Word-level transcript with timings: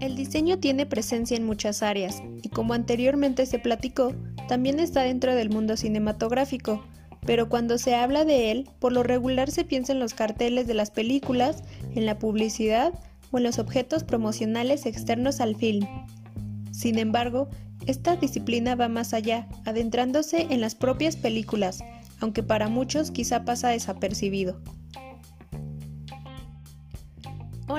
El 0.00 0.16
diseño 0.16 0.58
tiene 0.58 0.86
presencia 0.86 1.36
en 1.36 1.44
muchas 1.44 1.82
áreas 1.82 2.22
y 2.42 2.48
como 2.48 2.74
anteriormente 2.74 3.46
se 3.46 3.58
platicó, 3.58 4.14
también 4.48 4.80
está 4.80 5.02
dentro 5.02 5.34
del 5.34 5.50
mundo 5.50 5.76
cinematográfico, 5.76 6.82
pero 7.26 7.50
cuando 7.50 7.76
se 7.76 7.94
habla 7.94 8.24
de 8.24 8.50
él, 8.50 8.70
por 8.78 8.92
lo 8.92 9.02
regular 9.02 9.50
se 9.50 9.64
piensa 9.64 9.92
en 9.92 10.00
los 10.00 10.14
carteles 10.14 10.66
de 10.66 10.74
las 10.74 10.90
películas, 10.90 11.62
en 11.94 12.06
la 12.06 12.18
publicidad 12.18 12.94
o 13.30 13.38
en 13.38 13.44
los 13.44 13.58
objetos 13.58 14.04
promocionales 14.04 14.86
externos 14.86 15.40
al 15.40 15.54
film. 15.54 15.86
Sin 16.70 16.98
embargo, 16.98 17.50
esta 17.86 18.16
disciplina 18.16 18.74
va 18.74 18.88
más 18.88 19.12
allá, 19.12 19.46
adentrándose 19.66 20.46
en 20.50 20.60
las 20.60 20.74
propias 20.74 21.16
películas, 21.16 21.80
aunque 22.20 22.42
para 22.42 22.68
muchos 22.68 23.10
quizá 23.10 23.44
pasa 23.44 23.68
desapercibido. 23.68 24.62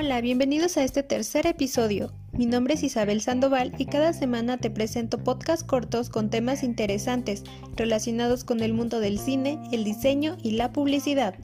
Hola, 0.02 0.22
bienvenidos 0.22 0.78
a 0.78 0.82
este 0.82 1.02
tercer 1.02 1.46
episodio. 1.46 2.10
Mi 2.32 2.46
nombre 2.46 2.72
es 2.72 2.82
Isabel 2.82 3.20
Sandoval 3.20 3.74
y 3.76 3.84
cada 3.84 4.14
semana 4.14 4.56
te 4.56 4.70
presento 4.70 5.18
podcasts 5.18 5.62
cortos 5.62 6.08
con 6.08 6.30
temas 6.30 6.62
interesantes 6.62 7.44
relacionados 7.76 8.42
con 8.42 8.60
el 8.60 8.72
mundo 8.72 8.98
del 8.98 9.18
cine, 9.18 9.60
el 9.72 9.84
diseño 9.84 10.38
y 10.42 10.52
la 10.52 10.72
publicidad. 10.72 11.34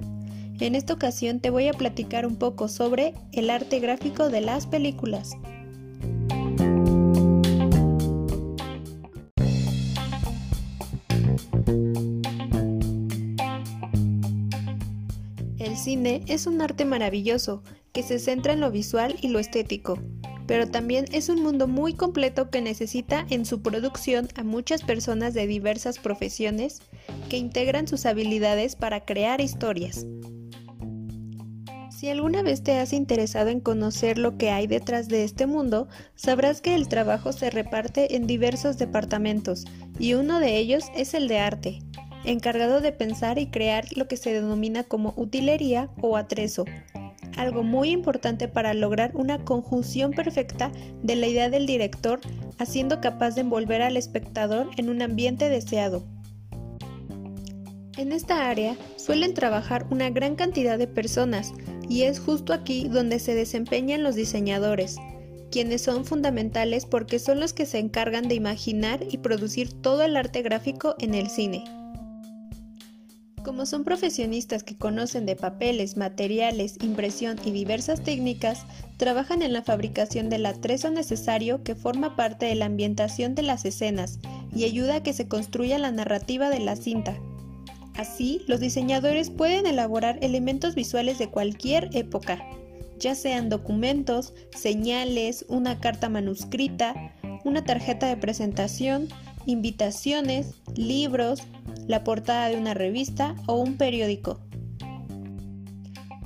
En 0.58 0.74
esta 0.74 0.94
ocasión 0.94 1.40
te 1.40 1.50
voy 1.50 1.68
a 1.68 1.74
platicar 1.74 2.26
un 2.26 2.36
poco 2.36 2.68
sobre 2.68 3.12
el 3.32 3.50
arte 3.50 3.78
gráfico 3.78 4.30
de 4.30 4.40
las 4.40 4.66
películas. 4.66 5.32
El 15.58 15.76
cine 15.76 16.22
es 16.26 16.46
un 16.46 16.62
arte 16.62 16.86
maravilloso 16.86 17.62
que 17.96 18.02
se 18.02 18.18
centra 18.18 18.52
en 18.52 18.60
lo 18.60 18.70
visual 18.70 19.16
y 19.22 19.28
lo 19.28 19.38
estético, 19.38 19.98
pero 20.46 20.68
también 20.68 21.06
es 21.12 21.30
un 21.30 21.42
mundo 21.42 21.66
muy 21.66 21.94
completo 21.94 22.50
que 22.50 22.60
necesita 22.60 23.24
en 23.30 23.46
su 23.46 23.62
producción 23.62 24.28
a 24.34 24.44
muchas 24.44 24.82
personas 24.82 25.32
de 25.32 25.46
diversas 25.46 25.98
profesiones 25.98 26.82
que 27.30 27.38
integran 27.38 27.88
sus 27.88 28.04
habilidades 28.04 28.76
para 28.76 29.06
crear 29.06 29.40
historias. 29.40 30.04
Si 31.88 32.10
alguna 32.10 32.42
vez 32.42 32.62
te 32.62 32.76
has 32.76 32.92
interesado 32.92 33.48
en 33.48 33.60
conocer 33.60 34.18
lo 34.18 34.36
que 34.36 34.50
hay 34.50 34.66
detrás 34.66 35.08
de 35.08 35.24
este 35.24 35.46
mundo, 35.46 35.88
sabrás 36.16 36.60
que 36.60 36.74
el 36.74 36.88
trabajo 36.88 37.32
se 37.32 37.48
reparte 37.48 38.14
en 38.14 38.26
diversos 38.26 38.76
departamentos 38.76 39.64
y 39.98 40.12
uno 40.12 40.38
de 40.38 40.58
ellos 40.58 40.84
es 40.94 41.14
el 41.14 41.28
de 41.28 41.38
arte, 41.38 41.78
encargado 42.26 42.82
de 42.82 42.92
pensar 42.92 43.38
y 43.38 43.46
crear 43.46 43.86
lo 43.96 44.06
que 44.06 44.18
se 44.18 44.34
denomina 44.34 44.84
como 44.84 45.14
utilería 45.16 45.88
o 46.02 46.18
atrezo, 46.18 46.66
algo 47.36 47.62
muy 47.62 47.90
importante 47.90 48.48
para 48.48 48.74
lograr 48.74 49.12
una 49.14 49.44
conjunción 49.44 50.12
perfecta 50.12 50.72
de 51.02 51.16
la 51.16 51.26
idea 51.26 51.50
del 51.50 51.66
director, 51.66 52.20
haciendo 52.58 53.00
capaz 53.00 53.34
de 53.34 53.42
envolver 53.42 53.82
al 53.82 53.96
espectador 53.96 54.68
en 54.76 54.88
un 54.88 55.02
ambiente 55.02 55.48
deseado. 55.48 56.04
En 57.96 58.12
esta 58.12 58.50
área 58.50 58.76
suelen 58.96 59.32
trabajar 59.32 59.86
una 59.90 60.10
gran 60.10 60.36
cantidad 60.36 60.78
de 60.78 60.86
personas 60.86 61.54
y 61.88 62.02
es 62.02 62.20
justo 62.20 62.52
aquí 62.52 62.88
donde 62.88 63.18
se 63.18 63.34
desempeñan 63.34 64.02
los 64.02 64.14
diseñadores, 64.14 64.96
quienes 65.50 65.82
son 65.82 66.04
fundamentales 66.04 66.84
porque 66.84 67.18
son 67.18 67.40
los 67.40 67.52
que 67.52 67.64
se 67.64 67.78
encargan 67.78 68.28
de 68.28 68.34
imaginar 68.34 69.00
y 69.10 69.18
producir 69.18 69.72
todo 69.72 70.02
el 70.02 70.16
arte 70.16 70.42
gráfico 70.42 70.96
en 70.98 71.14
el 71.14 71.28
cine. 71.30 71.64
Como 73.46 73.64
son 73.64 73.84
profesionistas 73.84 74.64
que 74.64 74.76
conocen 74.76 75.24
de 75.24 75.36
papeles, 75.36 75.96
materiales, 75.96 76.78
impresión 76.82 77.38
y 77.44 77.52
diversas 77.52 78.02
técnicas, 78.02 78.66
trabajan 78.96 79.40
en 79.40 79.52
la 79.52 79.62
fabricación 79.62 80.28
del 80.28 80.46
atrezo 80.46 80.90
necesario 80.90 81.62
que 81.62 81.76
forma 81.76 82.16
parte 82.16 82.46
de 82.46 82.56
la 82.56 82.66
ambientación 82.66 83.36
de 83.36 83.42
las 83.42 83.64
escenas 83.64 84.18
y 84.52 84.64
ayuda 84.64 84.96
a 84.96 85.02
que 85.04 85.12
se 85.12 85.28
construya 85.28 85.78
la 85.78 85.92
narrativa 85.92 86.50
de 86.50 86.58
la 86.58 86.74
cinta. 86.74 87.16
Así, 87.94 88.42
los 88.48 88.58
diseñadores 88.58 89.30
pueden 89.30 89.66
elaborar 89.66 90.18
elementos 90.22 90.74
visuales 90.74 91.16
de 91.18 91.30
cualquier 91.30 91.90
época, 91.92 92.44
ya 92.98 93.14
sean 93.14 93.48
documentos, 93.48 94.34
señales, 94.56 95.44
una 95.48 95.78
carta 95.78 96.08
manuscrita, 96.08 97.14
una 97.44 97.62
tarjeta 97.62 98.08
de 98.08 98.16
presentación, 98.16 99.06
invitaciones, 99.46 100.54
libros, 100.74 101.42
la 101.86 102.04
portada 102.04 102.48
de 102.48 102.56
una 102.56 102.74
revista 102.74 103.34
o 103.46 103.54
un 103.54 103.76
periódico. 103.76 104.40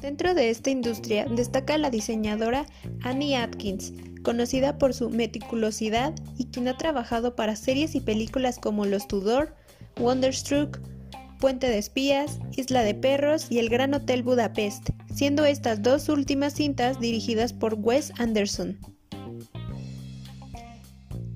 Dentro 0.00 0.34
de 0.34 0.50
esta 0.50 0.70
industria 0.70 1.26
destaca 1.26 1.76
la 1.76 1.90
diseñadora 1.90 2.66
Annie 3.02 3.36
Atkins, 3.36 3.92
conocida 4.22 4.78
por 4.78 4.94
su 4.94 5.10
meticulosidad 5.10 6.14
y 6.38 6.46
quien 6.46 6.68
ha 6.68 6.76
trabajado 6.76 7.36
para 7.36 7.56
series 7.56 7.94
y 7.94 8.00
películas 8.00 8.58
como 8.58 8.86
Los 8.86 9.08
Tudor, 9.08 9.54
Wonderstruck, 9.98 10.80
Puente 11.38 11.68
de 11.68 11.78
Espías, 11.78 12.38
Isla 12.56 12.82
de 12.82 12.94
Perros 12.94 13.46
y 13.50 13.58
El 13.58 13.68
Gran 13.68 13.94
Hotel 13.94 14.22
Budapest, 14.22 14.90
siendo 15.14 15.44
estas 15.44 15.82
dos 15.82 16.08
últimas 16.08 16.54
cintas 16.54 17.00
dirigidas 17.00 17.52
por 17.52 17.74
Wes 17.74 18.12
Anderson. 18.18 18.78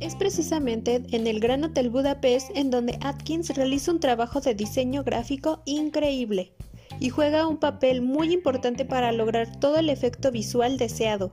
Es 0.05 0.17
precisamente 0.17 1.03
en 1.13 1.27
el 1.27 1.41
Gran 1.41 1.65
Hotel 1.65 1.89
Budapest 1.89 2.51
en 2.55 2.71
donde 2.71 2.99
Atkins 3.01 3.49
realiza 3.57 3.91
un 3.91 4.01
trabajo 4.01 4.39
de 4.43 4.55
diseño 4.55 5.03
gráfico 5.03 5.63
increíble 5.65 6.53
y 7.01 7.09
juega 7.09 7.47
un 7.47 7.57
papel 7.57 8.03
muy 8.03 8.35
importante 8.35 8.85
para 8.85 9.13
lograr 9.13 9.59
todo 9.61 9.79
el 9.79 9.89
efecto 9.89 10.31
visual 10.31 10.77
deseado. 10.77 11.31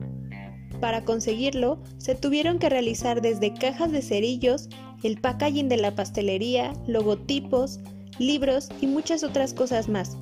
Para 0.80 1.04
conseguirlo, 1.04 1.81
se 1.98 2.16
tuvieron 2.16 2.60
que 2.60 2.70
realizar 2.70 3.22
desde 3.22 3.54
cajas 3.54 3.92
de 3.92 4.02
cerillos, 4.02 4.70
el 5.04 5.20
packaging 5.20 5.68
de 5.68 5.76
la 5.76 5.94
pastelería, 5.94 6.72
logotipos, 6.88 7.81
libros 8.20 8.70
y 8.80 8.88
muchas 8.88 9.26
otras 9.26 9.54
cosas 9.54 9.90
más. 9.90 10.16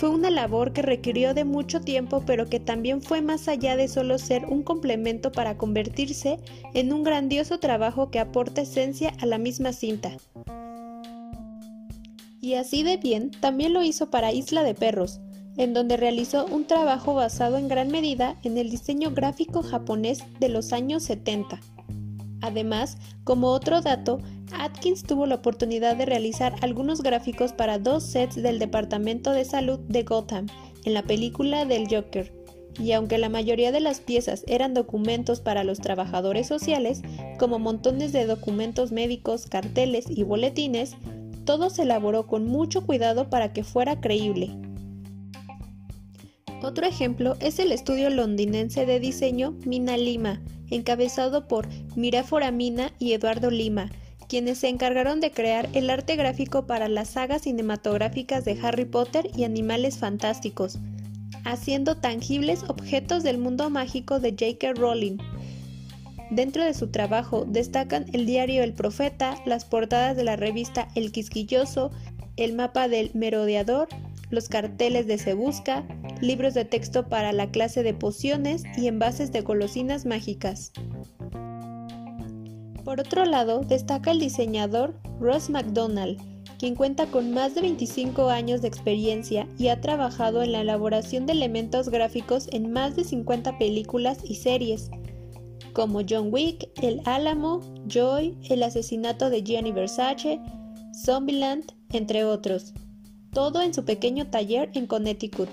Fue 0.00 0.08
una 0.08 0.30
labor 0.30 0.72
que 0.72 0.80
requirió 0.80 1.34
de 1.34 1.44
mucho 1.44 1.82
tiempo 1.82 2.22
pero 2.24 2.48
que 2.48 2.58
también 2.58 3.02
fue 3.02 3.20
más 3.20 3.48
allá 3.48 3.76
de 3.76 3.86
solo 3.86 4.16
ser 4.16 4.46
un 4.46 4.62
complemento 4.62 5.30
para 5.30 5.58
convertirse 5.58 6.38
en 6.72 6.94
un 6.94 7.02
grandioso 7.02 7.58
trabajo 7.60 8.10
que 8.10 8.18
aporta 8.18 8.62
esencia 8.62 9.12
a 9.20 9.26
la 9.26 9.36
misma 9.36 9.74
cinta. 9.74 10.16
Y 12.40 12.54
así 12.54 12.82
de 12.82 12.96
bien 12.96 13.30
también 13.30 13.74
lo 13.74 13.82
hizo 13.82 14.08
para 14.08 14.32
Isla 14.32 14.62
de 14.62 14.72
Perros, 14.72 15.20
en 15.58 15.74
donde 15.74 15.98
realizó 15.98 16.46
un 16.46 16.66
trabajo 16.66 17.12
basado 17.12 17.58
en 17.58 17.68
gran 17.68 17.88
medida 17.88 18.36
en 18.42 18.56
el 18.56 18.70
diseño 18.70 19.10
gráfico 19.10 19.62
japonés 19.62 20.24
de 20.38 20.48
los 20.48 20.72
años 20.72 21.02
70. 21.02 21.60
Además, 22.40 22.96
como 23.24 23.48
otro 23.48 23.82
dato, 23.82 24.22
Atkins 24.52 25.02
tuvo 25.02 25.26
la 25.26 25.36
oportunidad 25.36 25.96
de 25.96 26.06
realizar 26.06 26.54
algunos 26.62 27.02
gráficos 27.02 27.52
para 27.52 27.78
dos 27.78 28.04
sets 28.04 28.36
del 28.36 28.58
Departamento 28.58 29.32
de 29.32 29.44
Salud 29.44 29.78
de 29.80 30.02
Gotham 30.02 30.46
en 30.84 30.94
la 30.94 31.02
película 31.02 31.64
del 31.64 31.88
Joker. 31.88 32.32
Y 32.78 32.92
aunque 32.92 33.18
la 33.18 33.28
mayoría 33.28 33.72
de 33.72 33.80
las 33.80 34.00
piezas 34.00 34.44
eran 34.46 34.74
documentos 34.74 35.40
para 35.40 35.64
los 35.64 35.80
trabajadores 35.80 36.46
sociales, 36.46 37.02
como 37.38 37.58
montones 37.58 38.12
de 38.12 38.26
documentos 38.26 38.92
médicos, 38.92 39.46
carteles 39.46 40.06
y 40.08 40.22
boletines, 40.22 40.96
todo 41.44 41.68
se 41.68 41.82
elaboró 41.82 42.26
con 42.26 42.46
mucho 42.46 42.86
cuidado 42.86 43.28
para 43.28 43.52
que 43.52 43.64
fuera 43.64 44.00
creíble. 44.00 44.50
Otro 46.62 46.86
ejemplo 46.86 47.36
es 47.40 47.58
el 47.58 47.72
estudio 47.72 48.10
londinense 48.10 48.84
de 48.84 49.00
diseño 49.00 49.52
Mina 49.64 49.96
Lima, 49.96 50.42
encabezado 50.70 51.48
por 51.48 51.68
Mira 51.96 52.22
Foramina 52.22 52.92
y 52.98 53.14
Eduardo 53.14 53.50
Lima, 53.50 53.90
quienes 54.30 54.58
se 54.58 54.68
encargaron 54.68 55.18
de 55.18 55.32
crear 55.32 55.68
el 55.72 55.90
arte 55.90 56.14
gráfico 56.14 56.64
para 56.64 56.88
las 56.88 57.08
sagas 57.08 57.42
cinematográficas 57.42 58.44
de 58.44 58.56
Harry 58.62 58.84
Potter 58.84 59.28
y 59.36 59.42
Animales 59.42 59.98
Fantásticos, 59.98 60.78
haciendo 61.44 61.96
tangibles 61.96 62.62
objetos 62.68 63.24
del 63.24 63.38
mundo 63.38 63.70
mágico 63.70 64.20
de 64.20 64.30
J.K. 64.30 64.74
Rowling. 64.74 65.18
Dentro 66.30 66.64
de 66.64 66.74
su 66.74 66.92
trabajo 66.92 67.44
destacan 67.44 68.06
el 68.12 68.24
diario 68.24 68.62
El 68.62 68.72
Profeta, 68.72 69.34
las 69.46 69.64
portadas 69.64 70.16
de 70.16 70.22
la 70.22 70.36
revista 70.36 70.86
El 70.94 71.10
Quisquilloso, 71.10 71.90
el 72.36 72.52
mapa 72.52 72.86
del 72.86 73.10
merodeador, 73.14 73.88
los 74.30 74.48
carteles 74.48 75.08
de 75.08 75.18
Se 75.18 75.34
Busca, 75.34 75.84
libros 76.20 76.54
de 76.54 76.64
texto 76.64 77.08
para 77.08 77.32
la 77.32 77.50
clase 77.50 77.82
de 77.82 77.94
pociones 77.94 78.62
y 78.78 78.86
envases 78.86 79.32
de 79.32 79.40
golosinas 79.40 80.06
mágicas. 80.06 80.70
Por 82.84 83.00
otro 83.00 83.24
lado, 83.24 83.60
destaca 83.60 84.10
el 84.10 84.20
diseñador 84.20 84.94
Ross 85.20 85.50
McDonald, 85.50 86.18
quien 86.58 86.74
cuenta 86.74 87.06
con 87.06 87.32
más 87.32 87.54
de 87.54 87.62
25 87.62 88.28
años 88.28 88.62
de 88.62 88.68
experiencia 88.68 89.46
y 89.58 89.68
ha 89.68 89.80
trabajado 89.80 90.42
en 90.42 90.52
la 90.52 90.60
elaboración 90.60 91.26
de 91.26 91.32
elementos 91.32 91.88
gráficos 91.88 92.48
en 92.52 92.72
más 92.72 92.96
de 92.96 93.04
50 93.04 93.58
películas 93.58 94.18
y 94.24 94.36
series, 94.36 94.90
como 95.72 96.00
John 96.08 96.28
Wick, 96.32 96.68
El 96.82 97.00
Álamo, 97.04 97.60
Joy, 97.86 98.36
El 98.48 98.62
asesinato 98.62 99.30
de 99.30 99.42
Gianni 99.42 99.72
Versace, 99.72 100.40
Zombieland, 101.04 101.72
entre 101.92 102.24
otros 102.24 102.74
todo 103.32 103.62
en 103.62 103.72
su 103.72 103.84
pequeño 103.84 104.26
taller 104.26 104.70
en 104.74 104.86
Connecticut. 104.86 105.48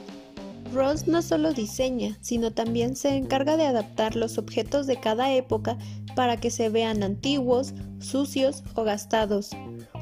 Ross 0.73 1.07
no 1.07 1.21
solo 1.21 1.53
diseña, 1.53 2.17
sino 2.21 2.51
también 2.51 2.95
se 2.95 3.15
encarga 3.15 3.57
de 3.57 3.65
adaptar 3.65 4.15
los 4.15 4.37
objetos 4.37 4.87
de 4.87 4.99
cada 4.99 5.33
época 5.33 5.77
para 6.15 6.37
que 6.37 6.51
se 6.51 6.69
vean 6.69 7.03
antiguos, 7.03 7.73
sucios 7.99 8.63
o 8.75 8.83
gastados, 8.83 9.51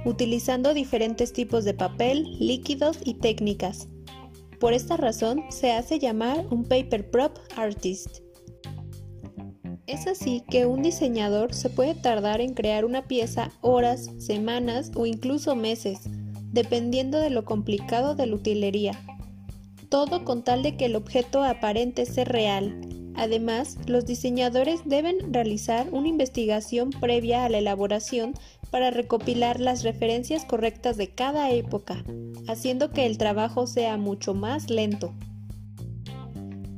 utilizando 0.06 0.74
diferentes 0.74 1.34
tipos 1.34 1.66
de 1.66 1.74
papel, 1.74 2.38
líquidos 2.40 3.00
y 3.04 3.16
técnicas. 3.16 3.88
Por 4.60 4.74
esta 4.74 4.98
razón 4.98 5.44
se 5.50 5.72
hace 5.72 6.00
llamar 6.00 6.46
un 6.50 6.64
paper 6.64 7.10
prop 7.10 7.38
artist. 7.56 8.20
Es 9.88 10.08
así 10.08 10.44
que 10.50 10.66
un 10.66 10.82
diseñador 10.82 11.54
se 11.54 11.70
puede 11.70 11.94
tardar 11.94 12.42
en 12.42 12.54
crear 12.54 12.86
una 12.86 13.08
pieza 13.08 13.52
horas, 13.62 14.10
semanas 14.18 14.92
o 14.96 15.06
incluso 15.06 15.56
meses, 15.56 16.00
dependiendo 16.52 17.20
de 17.20 17.30
lo 17.30 17.46
complicado 17.46 18.16
de 18.16 18.26
la 18.26 18.36
utilería. 18.36 19.05
Todo 19.90 20.24
con 20.26 20.44
tal 20.44 20.64
de 20.64 20.78
que 20.78 20.86
el 20.86 20.96
objeto 20.96 21.44
aparente 21.44 22.06
ser 22.06 22.30
real. 22.30 22.80
Además, 23.16 23.78
los 23.88 24.06
diseñadores 24.06 24.82
deben 24.86 25.34
realizar 25.34 25.88
una 25.92 26.10
investigación 26.10 26.90
previa 26.90 27.46
a 27.46 27.50
la 27.50 27.60
elaboración 27.60 28.34
para 28.72 28.92
recopilar 28.92 29.60
las 29.60 29.84
referencias 29.84 30.44
correctas 30.44 30.98
de 30.98 31.10
cada 31.10 31.50
época, 31.52 32.04
haciendo 32.48 32.92
que 32.92 33.06
el 33.06 33.18
trabajo 33.18 33.68
sea 33.68 33.96
mucho 33.98 34.34
más 34.34 34.70
lento. 34.70 35.14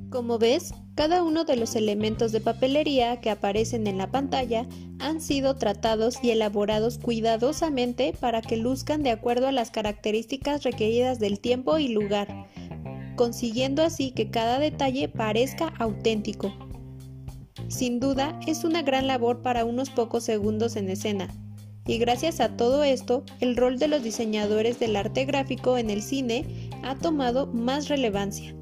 Como 0.09 0.37
ves, 0.37 0.73
cada 0.95 1.21
uno 1.21 1.43
de 1.43 1.57
los 1.57 1.75
elementos 1.75 2.31
de 2.31 2.41
papelería 2.41 3.19
que 3.19 3.29
aparecen 3.29 3.87
en 3.87 3.97
la 3.97 4.09
pantalla 4.09 4.65
han 4.99 5.21
sido 5.21 5.55
tratados 5.55 6.17
y 6.23 6.31
elaborados 6.31 6.97
cuidadosamente 6.97 8.13
para 8.19 8.41
que 8.41 8.57
luzcan 8.57 9.03
de 9.03 9.11
acuerdo 9.11 9.47
a 9.47 9.51
las 9.51 9.69
características 9.69 10.63
requeridas 10.63 11.19
del 11.19 11.39
tiempo 11.39 11.77
y 11.77 11.89
lugar, 11.89 12.47
consiguiendo 13.17 13.83
así 13.83 14.11
que 14.11 14.29
cada 14.29 14.59
detalle 14.59 15.09
parezca 15.09 15.73
auténtico. 15.77 16.53
Sin 17.67 17.99
duda, 17.99 18.39
es 18.47 18.63
una 18.63 18.81
gran 18.81 19.07
labor 19.07 19.41
para 19.41 19.65
unos 19.65 19.89
pocos 19.89 20.23
segundos 20.23 20.77
en 20.77 20.87
escena, 20.87 21.27
y 21.87 21.97
gracias 21.99 22.41
a 22.41 22.55
todo 22.55 22.83
esto, 22.83 23.23
el 23.39 23.55
rol 23.55 23.79
de 23.79 23.87
los 23.87 24.03
diseñadores 24.03 24.77
del 24.77 24.95
arte 24.95 25.25
gráfico 25.25 25.77
en 25.77 25.89
el 25.89 26.01
cine 26.01 26.69
ha 26.83 26.95
tomado 26.95 27.47
más 27.47 27.87
relevancia. 27.87 28.53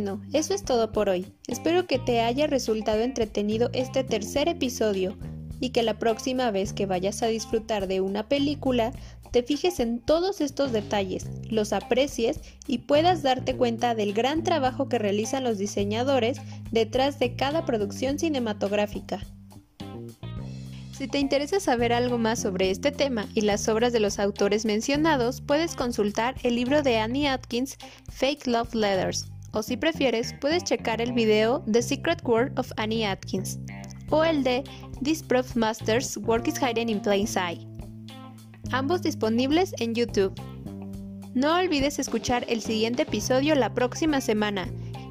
Bueno, 0.00 0.22
eso 0.32 0.54
es 0.54 0.64
todo 0.64 0.92
por 0.92 1.08
hoy. 1.08 1.26
Espero 1.48 1.88
que 1.88 1.98
te 1.98 2.20
haya 2.20 2.46
resultado 2.46 3.00
entretenido 3.00 3.68
este 3.72 4.04
tercer 4.04 4.48
episodio 4.48 5.18
y 5.58 5.70
que 5.70 5.82
la 5.82 5.98
próxima 5.98 6.52
vez 6.52 6.72
que 6.72 6.86
vayas 6.86 7.20
a 7.24 7.26
disfrutar 7.26 7.88
de 7.88 8.00
una 8.00 8.28
película 8.28 8.92
te 9.32 9.42
fijes 9.42 9.80
en 9.80 9.98
todos 9.98 10.40
estos 10.40 10.70
detalles, 10.70 11.26
los 11.50 11.72
aprecies 11.72 12.38
y 12.68 12.78
puedas 12.78 13.24
darte 13.24 13.56
cuenta 13.56 13.96
del 13.96 14.12
gran 14.12 14.44
trabajo 14.44 14.88
que 14.88 15.00
realizan 15.00 15.42
los 15.42 15.58
diseñadores 15.58 16.40
detrás 16.70 17.18
de 17.18 17.34
cada 17.34 17.64
producción 17.64 18.20
cinematográfica. 18.20 19.26
Si 20.92 21.08
te 21.08 21.18
interesa 21.18 21.58
saber 21.58 21.92
algo 21.92 22.18
más 22.18 22.40
sobre 22.40 22.70
este 22.70 22.92
tema 22.92 23.26
y 23.34 23.40
las 23.40 23.68
obras 23.68 23.92
de 23.92 23.98
los 23.98 24.20
autores 24.20 24.64
mencionados, 24.64 25.40
puedes 25.40 25.74
consultar 25.74 26.36
el 26.44 26.54
libro 26.54 26.84
de 26.84 26.98
Annie 26.98 27.26
Atkins, 27.26 27.78
Fake 28.12 28.46
Love 28.46 28.74
Letters, 28.74 29.26
o 29.52 29.62
si 29.62 29.76
prefieres, 29.76 30.34
puedes 30.40 30.64
checar 30.64 31.00
el 31.00 31.12
video 31.12 31.62
The 31.70 31.82
Secret 31.82 32.22
World 32.24 32.58
of 32.58 32.70
Annie 32.76 33.06
Atkins, 33.06 33.58
o 34.10 34.24
el 34.24 34.42
de 34.42 34.64
This 35.02 35.22
Proof 35.22 35.56
Masters 35.56 36.16
Work 36.18 36.48
is 36.48 36.58
Hidden 36.58 36.88
in 36.88 37.00
Plain 37.00 37.26
Sight 37.26 37.68
ambos 38.72 39.02
disponibles 39.02 39.74
en 39.78 39.94
YouTube. 39.94 40.34
No 41.34 41.56
olvides 41.56 41.98
escuchar 41.98 42.44
el 42.48 42.60
siguiente 42.60 43.02
episodio 43.02 43.54
la 43.54 43.74
próxima 43.74 44.20
semana 44.20 44.68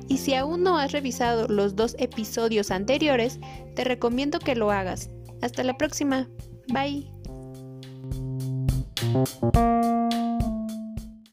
y 0.07 0.17
si 0.17 0.33
aún 0.33 0.63
no 0.63 0.77
has 0.77 0.91
revisado 0.91 1.47
los 1.47 1.75
dos 1.75 1.95
episodios 1.99 2.71
anteriores, 2.71 3.39
te 3.75 3.83
recomiendo 3.83 4.39
que 4.39 4.55
lo 4.55 4.71
hagas. 4.71 5.09
Hasta 5.41 5.63
la 5.63 5.77
próxima. 5.77 6.27
Bye. 6.69 7.11